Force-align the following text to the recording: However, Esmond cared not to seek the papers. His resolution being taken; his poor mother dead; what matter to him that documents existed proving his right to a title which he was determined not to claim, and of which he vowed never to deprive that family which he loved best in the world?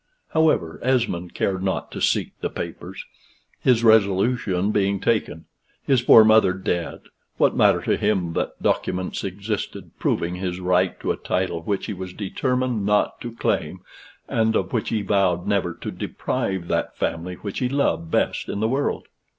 However, 0.29 0.79
Esmond 0.81 1.35
cared 1.35 1.61
not 1.61 1.91
to 1.91 2.01
seek 2.01 2.31
the 2.41 2.49
papers. 2.49 3.05
His 3.59 3.83
resolution 3.83 4.71
being 4.71 4.99
taken; 4.99 5.45
his 5.83 6.01
poor 6.01 6.23
mother 6.23 6.53
dead; 6.53 7.01
what 7.37 7.55
matter 7.55 7.81
to 7.83 7.97
him 7.97 8.33
that 8.33 8.59
documents 8.63 9.23
existed 9.23 9.91
proving 9.99 10.37
his 10.37 10.59
right 10.59 10.99
to 11.01 11.11
a 11.11 11.17
title 11.17 11.61
which 11.61 11.85
he 11.85 11.93
was 11.93 12.13
determined 12.13 12.83
not 12.83 13.21
to 13.21 13.35
claim, 13.35 13.81
and 14.27 14.55
of 14.55 14.73
which 14.73 14.89
he 14.89 15.03
vowed 15.03 15.45
never 15.45 15.71
to 15.75 15.91
deprive 15.91 16.67
that 16.67 16.97
family 16.97 17.35
which 17.35 17.59
he 17.59 17.69
loved 17.69 18.09
best 18.09 18.49
in 18.49 18.59
the 18.59 18.67
world? 18.67 19.05